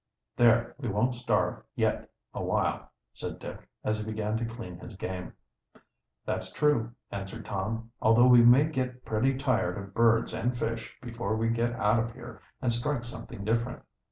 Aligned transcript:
"There, 0.35 0.73
we 0.79 0.89
won't 0.89 1.13
starve 1.13 1.61
yet 1.75 2.09
awhile," 2.33 2.91
said 3.13 3.37
Dick, 3.37 3.69
as 3.83 3.99
he 3.99 4.03
began 4.03 4.35
to 4.37 4.45
clean 4.45 4.79
his 4.79 4.95
game. 4.95 5.33
"That's 6.25 6.51
true," 6.51 6.93
answered 7.11 7.45
Tom, 7.45 7.91
"although 8.01 8.25
we 8.25 8.41
may 8.41 8.63
get 8.65 9.05
pretty 9.05 9.37
tired 9.37 9.77
of 9.77 9.93
birds 9.93 10.33
and 10.33 10.57
fish 10.57 10.97
before 11.03 11.35
we 11.35 11.49
get 11.49 11.73
out 11.75 11.99
of 11.99 12.13
here 12.13 12.41
and 12.63 12.73
strike 12.73 13.03
something 13.05 13.45
different." 13.45 13.83